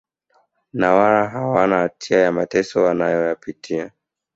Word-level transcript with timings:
na 0.73 0.91
wala 0.93 1.27
hawana 1.29 1.77
hatia 1.77 2.19
ya 2.19 2.31
mateso 2.31 2.83
wanayopitia 2.83 3.91